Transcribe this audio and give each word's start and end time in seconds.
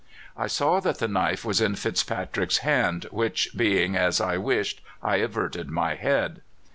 "I 0.35 0.47
saw 0.47 0.79
that 0.79 0.97
the 0.97 1.07
knife 1.07 1.45
was 1.45 1.61
in 1.61 1.75
FitzPatrick's 1.75 2.57
hand, 2.65 3.05
which 3.11 3.49
being 3.55 3.95
as 3.95 4.19
I 4.19 4.35
wished, 4.35 4.81
I 5.03 5.17
averted 5.17 5.69
my 5.69 5.93
head. 5.93 6.41